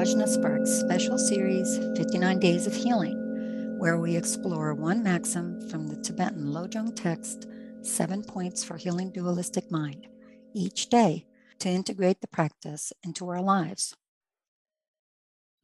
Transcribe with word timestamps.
Prajna 0.00 0.26
Sparks 0.26 0.70
special 0.70 1.18
series 1.18 1.76
59 1.94 2.38
Days 2.38 2.66
of 2.66 2.72
Healing, 2.74 3.76
where 3.78 3.98
we 3.98 4.16
explore 4.16 4.72
one 4.72 5.02
maxim 5.02 5.60
from 5.68 5.88
the 5.88 5.96
Tibetan 6.00 6.46
Lojong 6.46 6.96
text, 6.96 7.46
Seven 7.82 8.22
Points 8.22 8.64
for 8.64 8.78
Healing 8.78 9.12
Dualistic 9.12 9.70
Mind, 9.70 10.06
each 10.54 10.88
day 10.88 11.26
to 11.58 11.68
integrate 11.68 12.22
the 12.22 12.28
practice 12.28 12.94
into 13.02 13.28
our 13.28 13.42
lives. 13.42 13.94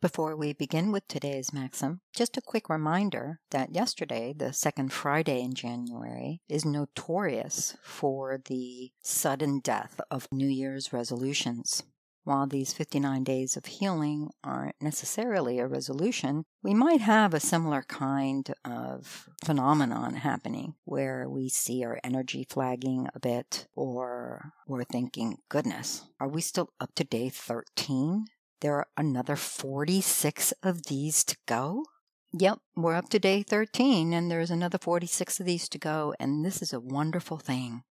Before 0.02 0.36
we 0.36 0.52
begin 0.52 0.92
with 0.92 1.08
today's 1.08 1.54
maxim, 1.54 2.02
just 2.14 2.36
a 2.36 2.42
quick 2.42 2.68
reminder 2.68 3.40
that 3.52 3.74
yesterday, 3.74 4.34
the 4.36 4.52
second 4.52 4.92
Friday 4.92 5.40
in 5.40 5.54
January, 5.54 6.42
is 6.46 6.66
notorious 6.66 7.74
for 7.82 8.42
the 8.44 8.90
sudden 9.02 9.60
death 9.60 9.98
of 10.10 10.28
New 10.30 10.46
Year's 10.46 10.92
resolutions. 10.92 11.84
While 12.26 12.48
these 12.48 12.72
59 12.72 13.22
days 13.22 13.56
of 13.56 13.66
healing 13.66 14.30
aren't 14.42 14.82
necessarily 14.82 15.60
a 15.60 15.68
resolution, 15.68 16.44
we 16.60 16.74
might 16.74 17.00
have 17.00 17.32
a 17.32 17.38
similar 17.38 17.84
kind 17.86 18.52
of 18.64 19.28
phenomenon 19.44 20.16
happening 20.16 20.74
where 20.84 21.28
we 21.30 21.48
see 21.48 21.84
our 21.84 22.00
energy 22.02 22.44
flagging 22.50 23.06
a 23.14 23.20
bit, 23.20 23.68
or 23.76 24.50
we're 24.66 24.82
thinking, 24.82 25.36
goodness, 25.48 26.06
are 26.18 26.26
we 26.26 26.40
still 26.40 26.70
up 26.80 26.96
to 26.96 27.04
day 27.04 27.28
13? 27.28 28.24
There 28.60 28.74
are 28.74 28.88
another 28.96 29.36
46 29.36 30.52
of 30.64 30.86
these 30.86 31.22
to 31.22 31.36
go? 31.46 31.84
Yep, 32.32 32.58
we're 32.74 32.96
up 32.96 33.08
to 33.10 33.20
day 33.20 33.44
13, 33.44 34.12
and 34.12 34.28
there's 34.28 34.50
another 34.50 34.78
46 34.78 35.38
of 35.38 35.46
these 35.46 35.68
to 35.68 35.78
go, 35.78 36.12
and 36.18 36.44
this 36.44 36.60
is 36.60 36.72
a 36.72 36.80
wonderful 36.80 37.38
thing. 37.38 37.84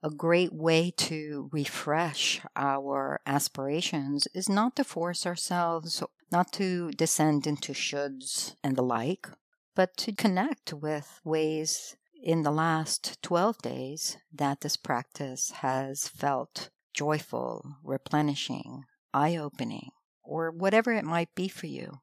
A 0.00 0.10
great 0.10 0.52
way 0.52 0.92
to 0.98 1.50
refresh 1.52 2.40
our 2.54 3.20
aspirations 3.26 4.28
is 4.32 4.48
not 4.48 4.76
to 4.76 4.84
force 4.84 5.26
ourselves, 5.26 6.04
not 6.30 6.52
to 6.52 6.92
descend 6.92 7.48
into 7.48 7.72
shoulds 7.72 8.54
and 8.62 8.76
the 8.76 8.82
like, 8.82 9.26
but 9.74 9.96
to 9.96 10.12
connect 10.12 10.72
with 10.72 11.20
ways 11.24 11.96
in 12.22 12.42
the 12.42 12.52
last 12.52 13.20
12 13.22 13.58
days 13.58 14.18
that 14.32 14.60
this 14.60 14.76
practice 14.76 15.50
has 15.62 16.06
felt 16.06 16.70
joyful, 16.94 17.64
replenishing, 17.82 18.84
eye 19.12 19.36
opening, 19.36 19.90
or 20.22 20.52
whatever 20.52 20.92
it 20.92 21.04
might 21.04 21.34
be 21.34 21.48
for 21.48 21.66
you. 21.66 22.00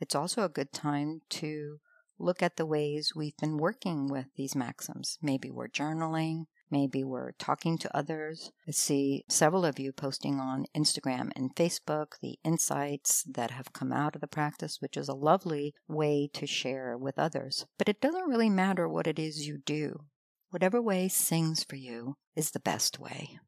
It's 0.00 0.16
also 0.16 0.42
a 0.42 0.48
good 0.48 0.72
time 0.72 1.20
to 1.30 1.78
look 2.18 2.42
at 2.42 2.56
the 2.56 2.66
ways 2.66 3.12
we've 3.14 3.36
been 3.36 3.58
working 3.58 4.08
with 4.08 4.26
these 4.36 4.56
maxims. 4.56 5.18
Maybe 5.22 5.50
we're 5.50 5.68
journaling, 5.68 6.46
maybe 6.72 7.04
we're 7.04 7.32
talking 7.32 7.78
to 7.78 7.96
others. 7.96 8.50
I 8.66 8.72
see 8.72 9.24
several 9.28 9.64
of 9.64 9.78
you 9.78 9.92
posting 9.92 10.40
on 10.40 10.64
Instagram 10.76 11.30
and 11.36 11.54
Facebook 11.54 12.14
the 12.20 12.38
insights 12.42 13.22
that 13.24 13.52
have 13.52 13.72
come 13.72 13.92
out 13.92 14.16
of 14.16 14.20
the 14.20 14.26
practice, 14.26 14.78
which 14.80 14.96
is 14.96 15.08
a 15.08 15.14
lovely 15.14 15.74
way 15.86 16.28
to 16.32 16.46
share 16.46 16.96
with 16.98 17.18
others. 17.18 17.66
But 17.78 17.88
it 17.88 18.00
doesn't 18.00 18.28
really 18.28 18.50
matter 18.50 18.88
what 18.88 19.06
it 19.06 19.18
is 19.18 19.46
you 19.46 19.58
do. 19.58 20.00
Whatever 20.50 20.82
way 20.82 21.08
sings 21.08 21.62
for 21.62 21.76
you 21.76 22.16
is 22.34 22.50
the 22.50 22.60
best 22.60 22.98
way. 22.98 23.38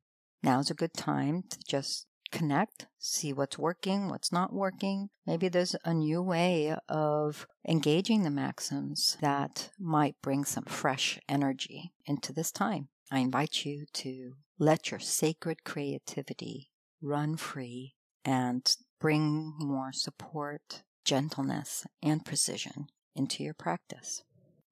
Now's 0.42 0.70
a 0.70 0.74
good 0.74 0.94
time 0.94 1.42
to 1.50 1.58
just 1.66 2.06
connect, 2.30 2.86
see 2.98 3.32
what's 3.32 3.58
working, 3.58 4.08
what's 4.08 4.32
not 4.32 4.52
working. 4.52 5.08
Maybe 5.26 5.48
there's 5.48 5.76
a 5.84 5.94
new 5.94 6.20
way 6.20 6.76
of 6.88 7.46
engaging 7.66 8.22
the 8.22 8.30
maxims 8.30 9.16
that 9.20 9.70
might 9.78 10.16
bring 10.20 10.44
some 10.44 10.64
fresh 10.64 11.18
energy 11.28 11.92
into 12.06 12.32
this 12.32 12.50
time. 12.50 12.88
I 13.10 13.18
invite 13.18 13.64
you 13.64 13.84
to 13.94 14.34
let 14.58 14.90
your 14.90 15.00
sacred 15.00 15.64
creativity 15.64 16.70
run 17.02 17.36
free 17.36 17.94
and 18.24 18.74
bring 19.00 19.54
more 19.58 19.92
support, 19.92 20.82
gentleness, 21.04 21.86
and 22.02 22.24
precision 22.24 22.86
into 23.14 23.42
your 23.42 23.54
practice. 23.54 24.22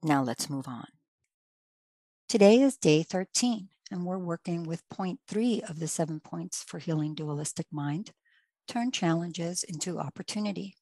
Now 0.02 0.22
let's 0.22 0.48
move 0.48 0.66
on. 0.66 0.86
Today 2.28 2.60
is 2.60 2.76
day 2.76 3.02
13 3.02 3.68
and 3.90 4.06
we're 4.06 4.18
working 4.18 4.62
with 4.62 4.88
point 4.88 5.20
three 5.28 5.62
of 5.68 5.78
the 5.78 5.88
seven 5.88 6.18
points 6.18 6.62
for 6.62 6.78
healing 6.78 7.14
dualistic 7.14 7.66
mind 7.70 8.12
turn 8.66 8.90
challenges 8.90 9.62
into 9.64 9.98
opportunity. 9.98 10.74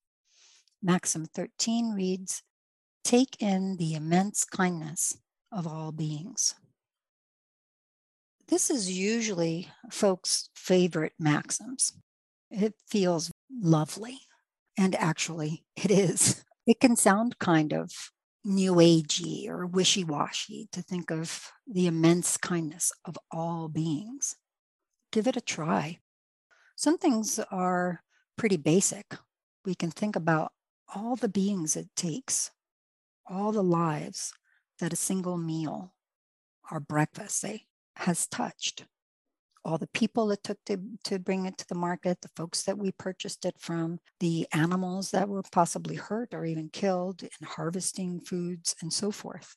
Maxim 0.82 1.26
13 1.26 1.92
reads 1.92 2.42
Take 3.02 3.36
in 3.40 3.76
the 3.78 3.94
immense 3.94 4.44
kindness 4.44 5.18
of 5.50 5.66
all 5.66 5.90
beings. 5.90 6.54
This 8.50 8.68
is 8.68 8.90
usually 8.90 9.68
folks' 9.92 10.50
favorite 10.56 11.12
maxims. 11.20 11.92
It 12.50 12.74
feels 12.84 13.30
lovely, 13.48 14.18
and 14.76 14.96
actually, 14.96 15.64
it 15.76 15.92
is. 15.92 16.44
It 16.66 16.80
can 16.80 16.96
sound 16.96 17.38
kind 17.38 17.72
of 17.72 18.10
new 18.44 18.74
agey 18.74 19.48
or 19.48 19.66
wishy-washy 19.66 20.68
to 20.72 20.82
think 20.82 21.12
of 21.12 21.52
the 21.64 21.86
immense 21.86 22.36
kindness 22.36 22.90
of 23.04 23.16
all 23.30 23.68
beings. 23.68 24.34
Give 25.12 25.28
it 25.28 25.36
a 25.36 25.40
try. 25.40 26.00
Some 26.74 26.98
things 26.98 27.38
are 27.52 28.02
pretty 28.36 28.56
basic. 28.56 29.14
We 29.64 29.76
can 29.76 29.92
think 29.92 30.16
about 30.16 30.50
all 30.92 31.14
the 31.14 31.28
beings 31.28 31.76
it 31.76 31.88
takes, 31.94 32.50
all 33.28 33.52
the 33.52 33.62
lives 33.62 34.32
that 34.80 34.92
a 34.92 34.96
single 34.96 35.36
meal, 35.36 35.94
our 36.72 36.80
breakfast, 36.80 37.38
say, 37.38 37.66
has 37.96 38.26
touched 38.26 38.86
all 39.64 39.78
the 39.78 39.86
people 39.88 40.30
it 40.30 40.42
took 40.42 40.58
to, 40.66 40.78
to 41.04 41.18
bring 41.18 41.46
it 41.46 41.58
to 41.58 41.68
the 41.68 41.74
market, 41.74 42.20
the 42.20 42.30
folks 42.36 42.62
that 42.62 42.78
we 42.78 42.92
purchased 42.92 43.44
it 43.44 43.56
from, 43.58 44.00
the 44.18 44.46
animals 44.52 45.10
that 45.10 45.28
were 45.28 45.42
possibly 45.52 45.96
hurt 45.96 46.32
or 46.32 46.44
even 46.44 46.70
killed 46.70 47.22
in 47.22 47.46
harvesting 47.46 48.20
foods, 48.20 48.74
and 48.80 48.92
so 48.92 49.10
forth. 49.10 49.56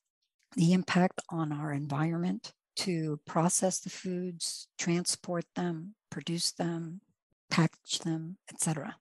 The 0.56 0.74
impact 0.74 1.22
on 1.30 1.52
our 1.52 1.72
environment 1.72 2.54
to 2.76 3.20
process 3.26 3.80
the 3.80 3.90
foods, 3.90 4.68
transport 4.78 5.46
them, 5.56 5.96
produce 6.10 6.52
them, 6.52 7.02
package 7.50 8.00
them, 8.00 8.38
etc. 8.52 8.96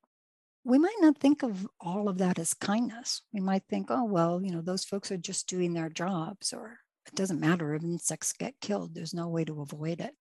We 0.65 0.79
might 0.79 0.97
not 1.01 1.19
think 1.19 1.43
of 1.43 1.67
all 1.81 2.09
of 2.09 2.19
that 2.19 2.39
as 2.39 2.55
kindness. 2.55 3.23
We 3.33 3.41
might 3.41 3.65
think, 3.69 3.89
oh, 3.91 4.05
well, 4.05 4.41
you 4.43 4.53
know, 4.53 4.61
those 4.61 4.85
folks 4.85 5.11
are 5.11 5.17
just 5.17 5.49
doing 5.49 5.73
their 5.73 5.89
jobs, 5.89 6.53
or 6.53 6.79
it 7.07 7.15
doesn't 7.15 7.41
matter 7.41 7.75
if 7.75 7.83
insects 7.83 8.33
get 8.33 8.61
killed, 8.61 8.95
there's 8.95 9.15
no 9.15 9.29
way 9.29 9.45
to 9.45 9.61
avoid 9.61 10.01
it 10.01 10.15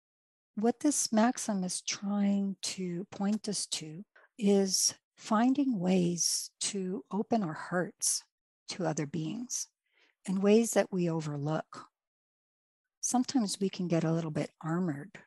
what 0.61 0.81
this 0.81 1.13
maxim 1.13 1.65
is 1.65 1.81
trying 1.83 2.57
to 2.63 3.07
point 3.11 3.49
us 3.49 3.67
to 3.67 4.05
is 4.39 4.95
finding 5.17 5.79
ways 5.79 6.51
to 6.61 7.05
open 7.11 7.43
our 7.43 7.55
hearts 7.55 8.23
to 8.69 8.87
other 8.87 9.07
beings 9.07 9.69
in 10.27 10.41
ways 10.41 10.73
that 10.73 10.93
we 10.93 11.09
overlook. 11.09 11.87
Sometimes 13.01 13.59
we 13.61 13.69
can 13.69 13.89
get 13.89 14.05
a 14.05 14.13
little 14.13 14.31
bit 14.31 14.51
armored 14.63 15.19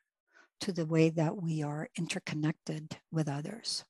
to 0.61 0.71
the 0.71 0.85
way 0.85 1.09
that 1.09 1.41
we 1.41 1.63
are 1.63 1.89
interconnected 1.97 2.97
with 3.11 3.27
others. 3.27 3.83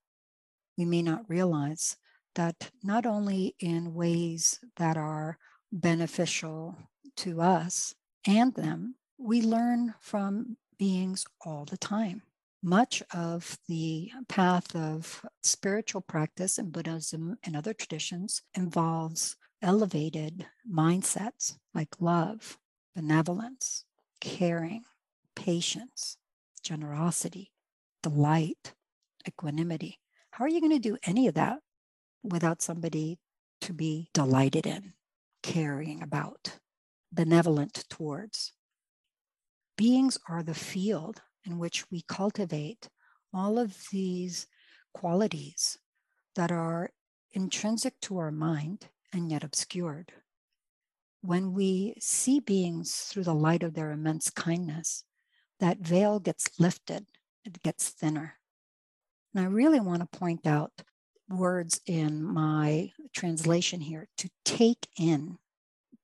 We 0.78 0.86
may 0.86 1.02
not 1.02 1.30
realize 1.30 1.98
that 2.36 2.72
not 2.84 3.06
only 3.06 3.56
in 3.60 3.94
ways 3.94 4.60
that 4.78 4.98
are 4.98 5.38
beneficial 5.72 6.78
to 7.18 7.42
us 7.42 7.94
and 8.26 8.54
them, 8.56 8.96
we 9.18 9.42
learn 9.42 9.94
from 10.00 10.58
beings 10.78 11.26
all 11.46 11.66
the 11.66 11.78
time. 11.78 12.24
Much 12.62 13.04
of 13.14 13.58
the 13.68 14.12
path 14.30 14.76
of 14.76 15.26
spiritual 15.44 16.02
practice 16.02 16.58
in 16.58 16.70
Buddhism 16.70 17.38
and 17.44 17.56
other 17.56 17.74
traditions 17.74 18.42
involves 18.56 19.36
elevated 19.62 20.46
mindsets 20.70 21.58
like 21.74 22.00
love, 22.00 22.58
benevolence, 22.96 23.86
caring, 24.22 24.84
patience, 25.36 26.18
generosity, 26.64 27.52
delight, 28.02 28.74
equanimity. 29.28 30.00
How 30.32 30.46
are 30.46 30.50
you 30.50 30.62
going 30.62 30.72
to 30.72 30.80
do 30.80 30.98
any 31.06 31.28
of 31.28 31.36
that 31.36 31.60
without 32.24 32.62
somebody 32.62 33.20
to 33.62 33.74
be 33.74 34.10
delighted 34.14 34.66
in, 34.66 34.94
caring 35.42 36.02
about, 36.02 36.60
benevolent 37.14 37.86
towards? 37.90 38.54
beings 39.76 40.18
are 40.30 40.44
the 40.44 40.54
field 40.54 41.22
in 41.46 41.58
which 41.58 41.90
we 41.92 42.04
cultivate 42.08 42.90
all 43.34 43.58
of 43.58 43.88
these 43.92 44.48
qualities 44.94 45.78
that 46.36 46.52
are 46.52 46.92
intrinsic 47.32 48.00
to 48.02 48.18
our 48.18 48.32
mind 48.32 48.88
and 49.12 49.32
yet 49.32 49.44
obscured. 49.44 50.12
When 51.22 51.54
we 51.54 51.96
see 52.00 52.40
beings 52.40 52.96
through 52.96 53.24
the 53.24 53.34
light 53.34 53.64
of 53.64 53.74
their 53.74 53.92
immense 53.92 54.30
kindness, 54.30 55.04
that 55.60 55.80
veil 55.80 56.20
gets 56.20 56.50
lifted, 56.60 57.06
it 57.46 57.62
gets 57.64 57.90
thinner. 57.90 58.36
And 59.34 59.44
I 59.44 59.48
really 59.48 59.80
want 59.80 60.02
to 60.02 60.18
point 60.18 60.46
out 60.46 60.72
words 61.30 61.80
in 61.88 62.22
my 62.22 62.92
translation 63.14 63.82
here 63.82 64.08
to 64.18 64.30
take 64.44 64.88
in 65.00 65.38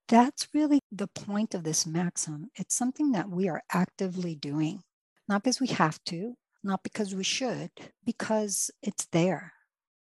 that's 0.09 0.47
really 0.53 0.79
the 0.91 1.07
point 1.07 1.53
of 1.53 1.63
this 1.63 1.85
maxim. 1.85 2.50
It's 2.56 2.75
something 2.75 3.11
that 3.11 3.29
we 3.29 3.47
are 3.47 3.61
actively 3.71 4.35
doing, 4.35 4.81
not 5.27 5.44
because 5.44 5.61
we 5.61 5.67
have 5.67 6.03
to, 6.06 6.33
not 6.63 6.83
because 6.83 7.15
we 7.15 7.23
should, 7.23 7.69
because 8.06 8.71
it's 8.81 9.06
there 9.11 9.53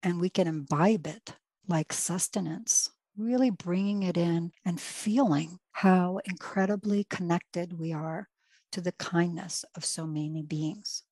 and 0.03 0.21
we 0.21 0.31
can 0.31 0.47
imbibe 0.47 1.07
it 1.07 1.35
like 1.67 1.93
sustenance, 1.93 2.91
really 3.17 3.51
bringing 3.51 4.05
it 4.05 4.17
in 4.17 4.53
and 4.65 4.81
feeling 4.81 5.59
how 5.73 6.21
incredibly 6.25 7.05
connected 7.11 7.79
we 7.79 7.93
are 7.93 8.29
to 8.71 8.81
the 8.81 8.93
kindness 8.93 9.65
of 9.75 9.85
so 9.85 10.07
many 10.07 10.43
beings. 10.43 11.03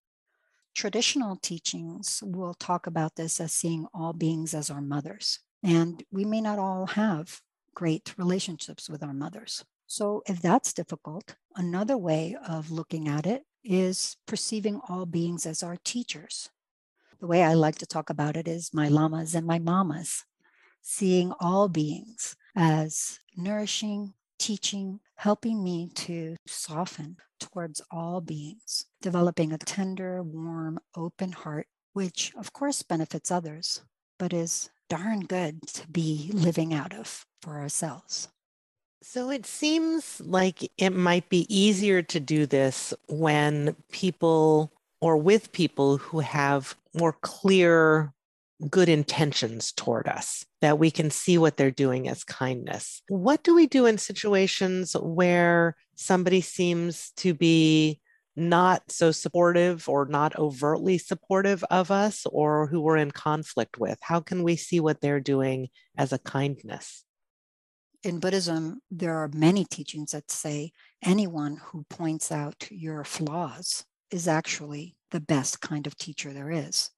Traditional 0.74 1.36
teachings 1.36 2.22
will 2.24 2.54
talk 2.54 2.86
about 2.86 3.16
this 3.16 3.40
as 3.40 3.52
seeing 3.52 3.86
all 3.92 4.12
beings 4.12 4.54
as 4.54 4.70
our 4.70 4.80
mothers. 4.80 5.40
And 5.62 6.04
we 6.12 6.24
may 6.24 6.40
not 6.40 6.58
all 6.58 6.86
have 6.86 7.40
great 7.76 8.14
relationships 8.16 8.88
with 8.88 9.02
our 9.02 9.12
mothers. 9.12 9.64
So, 9.86 10.22
if 10.26 10.40
that's 10.42 10.72
difficult, 10.72 11.36
another 11.54 11.96
way 11.96 12.34
of 12.48 12.72
looking 12.72 13.06
at 13.06 13.26
it 13.26 13.44
is 13.62 14.16
perceiving 14.26 14.80
all 14.88 15.06
beings 15.06 15.46
as 15.46 15.62
our 15.62 15.76
teachers. 15.84 16.50
The 17.20 17.26
way 17.26 17.44
I 17.44 17.54
like 17.54 17.76
to 17.76 17.86
talk 17.86 18.10
about 18.10 18.36
it 18.36 18.48
is 18.48 18.74
my 18.74 18.88
lamas 18.88 19.34
and 19.34 19.46
my 19.46 19.58
mamas, 19.58 20.24
seeing 20.82 21.32
all 21.38 21.68
beings 21.68 22.34
as 22.56 23.20
nourishing, 23.36 24.14
teaching, 24.38 25.00
helping 25.16 25.62
me 25.62 25.90
to 25.94 26.36
soften 26.46 27.16
towards 27.38 27.82
all 27.90 28.20
beings, 28.20 28.86
developing 29.02 29.52
a 29.52 29.58
tender, 29.58 30.22
warm, 30.22 30.78
open 30.96 31.32
heart, 31.32 31.68
which 31.92 32.32
of 32.38 32.52
course 32.52 32.82
benefits 32.82 33.30
others, 33.30 33.82
but 34.18 34.32
is 34.32 34.70
darn 34.88 35.20
good 35.20 35.66
to 35.68 35.86
be 35.88 36.30
living 36.32 36.72
out 36.72 36.94
of 36.94 37.26
for 37.42 37.58
ourselves. 37.58 38.28
So 39.02 39.30
it 39.30 39.46
seems 39.46 40.20
like 40.20 40.70
it 40.78 40.90
might 40.90 41.28
be 41.28 41.46
easier 41.54 42.02
to 42.02 42.20
do 42.20 42.46
this 42.46 42.92
when 43.08 43.76
people 43.92 44.72
or 45.00 45.16
with 45.16 45.52
people 45.52 45.98
who 45.98 46.20
have 46.20 46.74
more 46.94 47.12
clear 47.12 48.12
good 48.70 48.88
intentions 48.88 49.70
toward 49.72 50.08
us, 50.08 50.46
that 50.62 50.78
we 50.78 50.90
can 50.90 51.10
see 51.10 51.36
what 51.36 51.56
they're 51.56 51.70
doing 51.70 52.08
as 52.08 52.24
kindness. 52.24 53.02
What 53.08 53.44
do 53.44 53.54
we 53.54 53.66
do 53.66 53.86
in 53.86 53.98
situations 53.98 54.96
where 54.98 55.76
somebody 55.94 56.40
seems 56.40 57.12
to 57.18 57.34
be 57.34 58.00
not 58.36 58.90
so 58.90 59.10
supportive 59.10 59.88
or 59.88 60.06
not 60.06 60.38
overtly 60.38 60.98
supportive 60.98 61.64
of 61.64 61.90
us 61.90 62.26
or 62.26 62.66
who 62.66 62.80
we're 62.80 62.98
in 62.98 63.10
conflict 63.10 63.78
with? 63.78 63.98
How 64.02 64.20
can 64.20 64.42
we 64.42 64.56
see 64.56 64.78
what 64.80 65.00
they're 65.00 65.20
doing 65.20 65.68
as 65.96 66.12
a 66.12 66.18
kindness? 66.18 67.06
in 68.06 68.20
Buddhism, 68.20 68.80
there 68.88 69.16
are 69.16 69.28
many 69.34 69.64
teachings 69.64 70.12
that 70.12 70.30
say 70.30 70.70
anyone 71.02 71.56
who 71.56 71.84
points 71.90 72.30
out 72.30 72.68
your 72.70 73.02
flaws 73.02 73.84
is 74.12 74.28
actually 74.28 74.96
the 75.10 75.20
best 75.20 75.60
kind 75.60 75.88
of 75.88 75.96
teacher 75.96 76.32
there 76.32 76.52
is. 76.52 76.90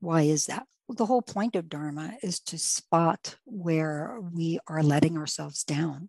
Why 0.00 0.22
is 0.22 0.46
that? 0.46 0.66
The 0.88 1.04
whole 1.04 1.20
point 1.20 1.56
of 1.56 1.68
Dharma 1.68 2.14
is 2.22 2.40
to 2.40 2.58
spot 2.58 3.36
where 3.44 4.18
we 4.32 4.58
are 4.66 4.82
letting 4.82 5.18
ourselves 5.18 5.62
down 5.62 6.08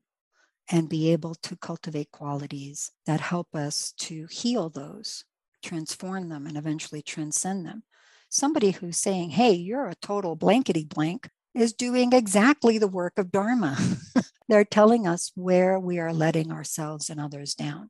and 0.71 0.89
be 0.89 1.11
able 1.11 1.35
to 1.35 1.55
cultivate 1.57 2.11
qualities 2.11 2.91
that 3.05 3.19
help 3.19 3.53
us 3.53 3.91
to 3.97 4.27
heal 4.31 4.69
those, 4.69 5.25
transform 5.61 6.29
them, 6.29 6.47
and 6.47 6.57
eventually 6.57 7.01
transcend 7.01 7.65
them. 7.65 7.83
Somebody 8.29 8.71
who's 8.71 8.97
saying, 8.97 9.31
Hey, 9.31 9.51
you're 9.51 9.87
a 9.87 9.95
total 9.95 10.35
blankety 10.35 10.85
blank, 10.85 11.29
is 11.53 11.73
doing 11.73 12.13
exactly 12.13 12.77
the 12.77 12.87
work 12.87 13.13
of 13.17 13.31
Dharma. 13.31 13.77
They're 14.47 14.63
telling 14.63 15.05
us 15.05 15.31
where 15.35 15.77
we 15.77 15.99
are 15.99 16.13
letting 16.13 16.51
ourselves 16.51 17.09
and 17.09 17.19
others 17.19 17.53
down. 17.53 17.89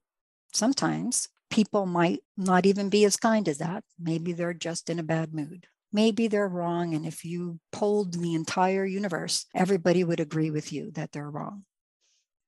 Sometimes 0.54 1.30
people 1.52 1.86
might 1.86 2.22
not 2.36 2.66
even 2.66 2.90
be 2.90 3.06
as 3.06 3.18
kind 3.18 3.48
as 3.48 3.60
that. 3.60 3.84
Maybe 4.00 4.34
they're 4.34 4.54
just 4.54 4.90
in 4.90 5.00
a 5.00 5.04
bad 5.04 5.34
mood. 5.34 5.68
Maybe 5.94 6.28
they're 6.28 6.48
wrong. 6.48 6.94
And 6.94 7.06
if 7.06 7.26
you 7.26 7.60
polled 7.72 8.14
the 8.14 8.34
entire 8.34 8.86
universe, 8.86 9.46
everybody 9.54 10.04
would 10.04 10.20
agree 10.20 10.50
with 10.50 10.72
you 10.72 10.92
that 10.92 11.12
they're 11.12 11.30
wrong. 11.30 11.66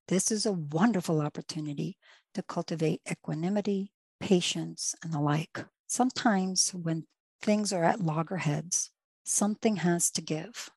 This 0.08 0.32
is 0.32 0.46
a 0.46 0.52
wonderful 0.52 1.22
opportunity 1.22 1.98
to 2.34 2.44
cultivate 2.44 3.02
equanimity, 3.10 3.92
patience, 4.20 4.96
and 5.04 5.14
the 5.14 5.20
like. 5.20 5.66
Sometimes 5.88 6.72
when 6.72 7.06
things 7.42 7.72
are 7.72 7.84
at 7.84 8.02
loggerheads, 8.02 8.92
something 9.24 9.78
has 9.78 10.12
to 10.12 10.22
give 10.22 10.70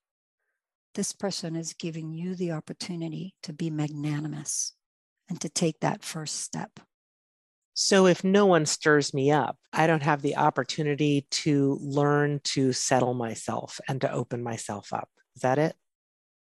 this 0.97 1.13
person 1.13 1.55
is 1.55 1.75
giving 1.75 2.11
you 2.11 2.35
the 2.35 2.51
opportunity 2.51 3.35
to 3.43 3.53
be 3.53 3.69
magnanimous 3.69 4.73
and 5.29 5.39
to 5.43 5.49
take 5.49 5.79
that 5.81 6.03
first 6.03 6.41
step. 6.41 6.81
So, 7.75 8.07
if 8.07 8.25
no 8.25 8.47
one 8.47 8.65
stirs 8.65 9.13
me 9.13 9.31
up, 9.31 9.59
I 9.75 9.87
don't 9.87 10.03
have 10.03 10.23
the 10.23 10.37
opportunity 10.37 11.27
to 11.31 11.79
learn 11.83 12.41
to 12.45 12.73
settle 12.73 13.13
myself 13.13 13.79
and 13.87 14.01
to 14.01 14.11
open 14.11 14.43
myself 14.43 14.95
up. 14.95 15.11
Is 15.37 15.43
that 15.43 15.59
it? 15.59 15.77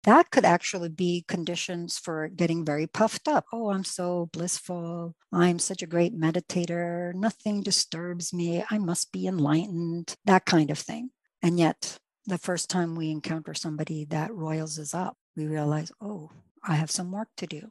That 0.05 0.31
could 0.33 0.45
actually 0.45 0.89
be 0.89 1.25
conditions 1.29 1.99
for 1.99 2.29
getting 2.29 2.65
very 2.65 2.89
puffed 2.89 3.29
up. 3.29 3.45
Oh, 3.53 3.71
I'm 3.71 3.85
so 3.85 4.29
blissful. 4.33 5.15
I'm 5.33 5.61
such 5.61 5.81
a 5.83 5.87
great 5.87 6.19
meditator. 6.19 7.15
Nothing 7.15 7.63
disturbs 7.63 8.33
me. 8.33 8.65
I 8.69 8.79
must 8.79 9.13
be 9.13 9.29
enlightened. 9.29 10.17
That 10.25 10.45
kind 10.45 10.71
of 10.71 10.79
thing. 10.79 11.11
And 11.41 11.59
yet, 11.59 11.99
the 12.27 12.39
first 12.39 12.69
time 12.69 12.97
we 12.97 13.11
encounter 13.11 13.55
somebody 13.55 14.05
that 14.07 14.35
roils 14.35 14.79
us 14.79 14.93
up, 14.93 15.17
we 15.37 15.47
realize, 15.47 15.93
oh, 16.01 16.31
I 16.65 16.75
have 16.75 16.91
some 16.91 17.13
work 17.13 17.29
to 17.37 17.47
do. 17.47 17.71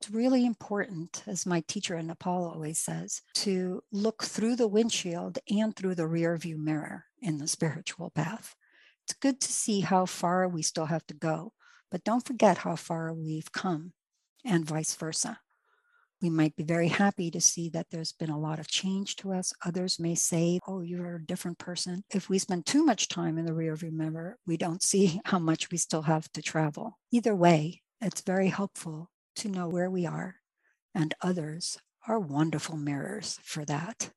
It's 0.00 0.10
really 0.10 0.44
important, 0.44 1.22
as 1.26 1.46
my 1.46 1.62
teacher 1.68 1.96
in 1.96 2.08
Nepal 2.08 2.44
always 2.44 2.78
says, 2.78 3.22
to 3.34 3.82
look 3.92 4.24
through 4.24 4.56
the 4.56 4.66
windshield 4.66 5.38
and 5.48 5.76
through 5.76 5.94
the 5.94 6.08
rear 6.08 6.36
view 6.36 6.58
mirror 6.58 7.04
in 7.20 7.38
the 7.38 7.46
spiritual 7.56 8.10
path. 8.10 8.54
It's 9.04 9.14
good 9.14 9.40
to 9.40 9.52
see 9.52 9.80
how 9.80 10.06
far 10.06 10.48
we 10.48 10.62
still 10.62 10.86
have 10.86 11.06
to 11.08 11.14
go, 11.14 11.52
but 11.90 12.04
don't 12.04 12.24
forget 12.26 12.58
how 12.58 12.76
far 12.76 13.12
we've 13.12 13.50
come, 13.52 13.92
and 14.44 14.64
vice 14.64 14.94
versa. 14.94 15.40
We 16.20 16.30
might 16.30 16.54
be 16.54 16.62
very 16.62 16.86
happy 16.86 17.32
to 17.32 17.40
see 17.40 17.68
that 17.70 17.88
there's 17.90 18.12
been 18.12 18.30
a 18.30 18.38
lot 18.38 18.60
of 18.60 18.68
change 18.68 19.16
to 19.16 19.32
us. 19.32 19.52
Others 19.66 19.98
may 19.98 20.14
say, 20.14 20.60
oh, 20.68 20.80
you're 20.80 21.16
a 21.16 21.26
different 21.26 21.58
person. 21.58 22.04
If 22.14 22.28
we 22.28 22.38
spend 22.38 22.64
too 22.64 22.84
much 22.84 23.08
time 23.08 23.38
in 23.38 23.44
the 23.44 23.52
rearview 23.52 23.90
mirror, 23.90 24.38
we 24.46 24.56
don't 24.56 24.82
see 24.92 25.20
how 25.24 25.40
much 25.40 25.70
we 25.70 25.78
still 25.78 26.02
have 26.02 26.30
to 26.32 26.42
travel. 26.42 26.98
Either 27.10 27.34
way, 27.34 27.82
it's 28.00 28.20
very 28.20 28.48
helpful 28.48 29.10
to 29.36 29.48
know 29.48 29.68
where 29.68 29.90
we 29.90 30.06
are, 30.06 30.36
and 30.94 31.14
others 31.20 31.78
are 32.06 32.20
wonderful 32.20 32.76
mirrors 32.76 33.40
for 33.42 33.64
that. 33.64 34.10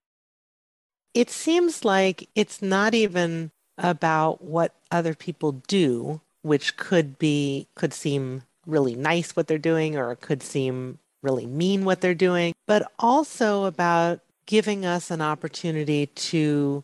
It 1.15 1.29
seems 1.29 1.85
like 1.85 2.29
it's 2.35 2.61
not 2.61 2.93
even 2.93 3.51
about 3.77 4.43
what 4.43 4.73
other 4.91 5.13
people 5.13 5.53
do, 5.67 6.21
which 6.41 6.77
could 6.77 7.17
be, 7.19 7.67
could 7.75 7.93
seem 7.93 8.43
really 8.65 8.95
nice 8.95 9.35
what 9.35 9.47
they're 9.47 9.57
doing, 9.57 9.97
or 9.97 10.15
could 10.15 10.41
seem 10.41 10.99
really 11.21 11.45
mean 11.45 11.85
what 11.85 12.01
they're 12.01 12.13
doing, 12.13 12.53
but 12.67 12.91
also 12.99 13.65
about 13.65 14.19
giving 14.45 14.85
us 14.85 15.09
an 15.09 15.21
opportunity 15.21 16.05
to 16.07 16.83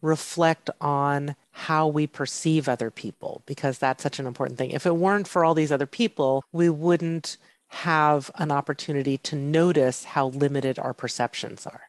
reflect 0.00 0.70
on 0.80 1.34
how 1.50 1.86
we 1.86 2.06
perceive 2.06 2.68
other 2.68 2.90
people, 2.90 3.42
because 3.46 3.78
that's 3.78 4.02
such 4.02 4.18
an 4.18 4.26
important 4.26 4.56
thing. 4.58 4.70
If 4.70 4.86
it 4.86 4.96
weren't 4.96 5.28
for 5.28 5.44
all 5.44 5.54
these 5.54 5.72
other 5.72 5.86
people, 5.86 6.44
we 6.52 6.70
wouldn't 6.70 7.36
have 7.68 8.30
an 8.36 8.50
opportunity 8.50 9.18
to 9.18 9.36
notice 9.36 10.04
how 10.04 10.28
limited 10.28 10.78
our 10.78 10.94
perceptions 10.94 11.66
are. 11.66 11.82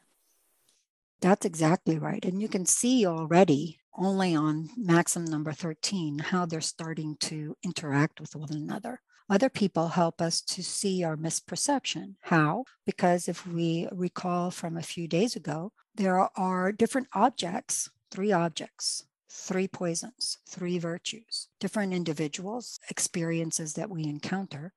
That's 1.22 1.46
exactly 1.46 1.98
right. 1.98 2.25
And 2.25 2.41
you 2.41 2.48
can 2.48 2.65
see 2.65 3.05
already, 3.05 3.77
only 3.98 4.36
on 4.36 4.70
maxim 4.78 5.26
number 5.26 5.52
13, 5.52 6.20
how 6.20 6.46
they're 6.46 6.62
starting 6.62 7.16
to 7.18 7.56
interact 7.64 8.20
with 8.20 8.36
one 8.36 8.52
another. 8.52 9.02
Other 9.30 9.50
people 9.50 9.88
help 9.90 10.22
us 10.22 10.42
to 10.42 10.64
see 10.64 11.04
our 11.04 11.16
misperception. 11.16 12.16
How? 12.22 12.66
Because 12.86 13.28
if 13.28 13.48
we 13.48 13.88
recall 13.92 14.52
from 14.52 14.76
a 14.78 14.84
few 14.84 15.08
days 15.08 15.36
ago, 15.36 15.72
there 15.96 16.30
are 16.38 16.72
different 16.72 17.08
objects, 17.14 17.90
three 18.12 18.32
objects, 18.32 19.06
three 19.30 19.68
poisons, 19.68 20.40
three 20.48 20.78
virtues, 20.78 21.48
different 21.60 21.94
individuals, 21.94 22.80
experiences 22.90 23.74
that 23.74 23.90
we 23.90 24.04
encounter 24.04 24.74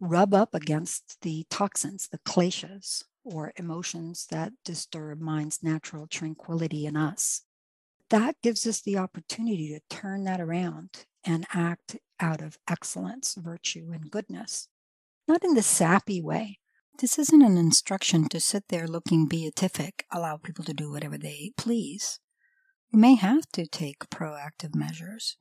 rub 0.00 0.32
up 0.32 0.54
against 0.54 1.20
the 1.22 1.44
toxins, 1.50 2.08
the 2.08 2.18
kleshas, 2.18 3.04
or 3.24 3.52
emotions 3.56 4.26
that 4.30 4.52
disturb 4.64 5.20
mind's 5.20 5.62
natural 5.62 6.06
tranquility 6.06 6.86
in 6.86 6.96
us. 6.96 7.42
That 8.10 8.36
gives 8.42 8.66
us 8.66 8.80
the 8.80 8.96
opportunity 8.96 9.68
to 9.68 9.94
turn 9.94 10.24
that 10.24 10.40
around 10.40 11.04
and 11.24 11.46
act 11.52 11.96
out 12.20 12.40
of 12.40 12.58
excellence, 12.68 13.36
virtue, 13.38 13.90
and 13.92 14.10
goodness. 14.10 14.68
Not 15.26 15.44
in 15.44 15.54
the 15.54 15.62
sappy 15.62 16.22
way. 16.22 16.58
This 16.98 17.18
isn't 17.18 17.42
an 17.42 17.58
instruction 17.58 18.28
to 18.30 18.40
sit 18.40 18.64
there 18.68 18.88
looking 18.88 19.28
beatific, 19.28 20.04
allow 20.10 20.38
people 20.38 20.64
to 20.64 20.72
do 20.72 20.90
whatever 20.90 21.18
they 21.18 21.52
please. 21.56 22.18
You 22.90 22.98
may 22.98 23.14
have 23.14 23.46
to 23.52 23.66
take 23.66 24.10
proactive 24.10 24.74
measures, 24.74 25.36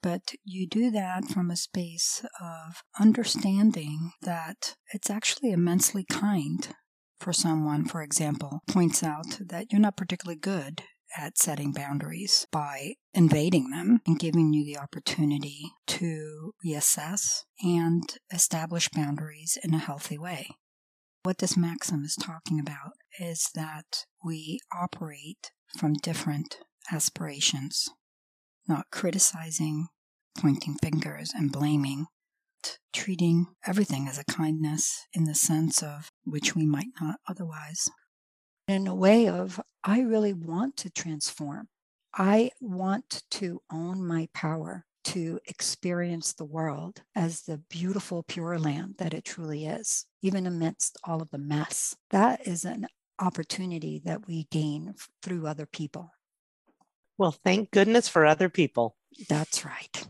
but 0.00 0.34
you 0.44 0.68
do 0.68 0.92
that 0.92 1.24
from 1.24 1.50
a 1.50 1.56
space 1.56 2.24
of 2.40 2.84
understanding 3.00 4.12
that 4.22 4.76
it's 4.94 5.10
actually 5.10 5.50
immensely 5.50 6.04
kind 6.08 6.68
for 7.18 7.32
someone, 7.32 7.84
for 7.84 8.02
example, 8.02 8.62
points 8.68 9.02
out 9.02 9.40
that 9.40 9.72
you're 9.72 9.80
not 9.80 9.96
particularly 9.96 10.38
good 10.38 10.84
at 11.16 11.38
setting 11.38 11.72
boundaries 11.72 12.46
by 12.52 12.94
invading 13.14 13.70
them 13.70 14.00
and 14.06 14.18
giving 14.18 14.52
you 14.52 14.64
the 14.64 14.78
opportunity 14.78 15.70
to 15.86 16.52
reassess 16.64 17.42
and 17.62 18.18
establish 18.32 18.88
boundaries 18.90 19.58
in 19.62 19.74
a 19.74 19.78
healthy 19.78 20.18
way. 20.18 20.48
What 21.22 21.38
this 21.38 21.56
maxim 21.56 22.04
is 22.04 22.14
talking 22.14 22.60
about 22.60 22.92
is 23.18 23.50
that 23.54 24.04
we 24.24 24.60
operate 24.72 25.50
from 25.76 25.94
different 25.94 26.58
aspirations, 26.92 27.88
not 28.68 28.86
criticizing, 28.92 29.88
pointing 30.38 30.76
fingers, 30.82 31.32
and 31.34 31.50
blaming, 31.50 32.06
treating 32.92 33.46
everything 33.66 34.06
as 34.08 34.18
a 34.18 34.24
kindness 34.24 35.06
in 35.12 35.24
the 35.24 35.34
sense 35.34 35.82
of 35.82 36.10
which 36.24 36.54
we 36.54 36.64
might 36.64 36.92
not 37.00 37.16
otherwise. 37.28 37.90
In 38.68 38.88
a 38.88 38.94
way 38.94 39.28
of, 39.28 39.60
I 39.84 40.00
really 40.00 40.32
want 40.32 40.76
to 40.78 40.90
transform. 40.90 41.68
I 42.12 42.50
want 42.60 43.22
to 43.32 43.62
own 43.70 44.04
my 44.04 44.28
power 44.34 44.84
to 45.04 45.38
experience 45.46 46.32
the 46.32 46.44
world 46.44 47.02
as 47.14 47.42
the 47.42 47.58
beautiful, 47.70 48.24
pure 48.24 48.58
land 48.58 48.96
that 48.98 49.14
it 49.14 49.24
truly 49.24 49.66
is, 49.66 50.06
even 50.20 50.46
amidst 50.46 50.98
all 51.04 51.22
of 51.22 51.30
the 51.30 51.38
mess. 51.38 51.94
That 52.10 52.44
is 52.44 52.64
an 52.64 52.88
opportunity 53.20 54.02
that 54.04 54.26
we 54.26 54.48
gain 54.50 54.94
through 55.22 55.46
other 55.46 55.66
people. 55.66 56.10
Well, 57.18 57.36
thank 57.44 57.70
goodness 57.70 58.08
for 58.08 58.26
other 58.26 58.48
people. 58.48 58.96
That's 59.28 59.64
right. 59.64 60.08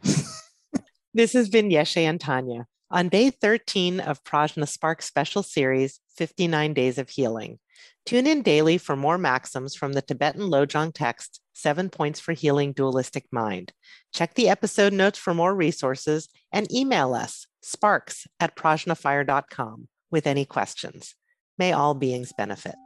this 1.15 1.35
has 1.35 1.51
been 1.51 1.69
Yeshe 1.69 1.99
and 1.99 2.19
Tanya 2.19 2.67
on 2.91 3.09
day 3.09 3.31
13 3.31 4.01
of 4.01 4.23
Prajna 4.25 4.69
Spark 4.69 5.03
special 5.03 5.43
series, 5.43 6.01
59 6.17 6.75
Days 6.75 6.99
of 6.99 7.11
Healing. 7.11 7.59
Tune 8.05 8.27
in 8.27 8.43
daily 8.43 8.79
for 8.79 8.95
more 8.95 9.19
maxims 9.19 9.75
from 9.75 9.93
the 9.93 10.03
Tibetan 10.03 10.43
Lojong 10.43 10.93
text, 10.95 11.41
Seven 11.53 11.91
Points 11.91 12.21
for 12.21 12.33
Healing 12.33 12.73
Dualistic 12.73 13.27
Mind. 13.33 13.73
Check 14.15 14.35
the 14.35 14.49
episode 14.49 14.93
notes 14.93 15.19
for 15.19 15.35
more 15.35 15.55
resources 15.55 16.29
and 16.53 16.73
email 16.73 17.15
us, 17.15 17.47
sparks 17.63 18.27
at 18.39 18.57
prajnafire.com, 18.57 19.89
with 20.11 20.27
any 20.27 20.45
questions. 20.45 21.15
May 21.59 21.73
all 21.73 21.95
beings 21.95 22.33
benefit. 22.37 22.77